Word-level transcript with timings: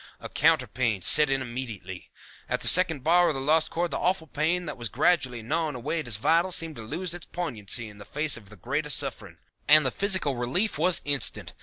A 0.19 0.29
counter 0.29 0.65
pain 0.65 1.03
set 1.03 1.29
in 1.29 1.43
immediately. 1.43 2.09
At 2.49 2.61
the 2.61 2.67
second 2.67 3.03
bar 3.03 3.27
of 3.29 3.35
the 3.35 3.39
Lost 3.39 3.69
Chord 3.69 3.91
the 3.91 3.99
awful 3.99 4.25
pain 4.25 4.65
that 4.65 4.75
was 4.75 4.89
gradually 4.89 5.43
gnawing 5.43 5.75
away 5.75 5.99
at 5.99 6.05
his 6.05 6.17
vitals 6.17 6.55
seemed 6.55 6.77
to 6.77 6.81
lose 6.81 7.13
its 7.13 7.27
poignancy 7.27 7.87
in 7.87 7.99
the 7.99 8.03
face 8.03 8.35
of 8.35 8.49
the 8.49 8.55
greater 8.55 8.89
suffering, 8.89 9.37
and 9.67 9.93
physical 9.93 10.35
relief 10.35 10.79
was 10.79 11.01
instant. 11.05 11.53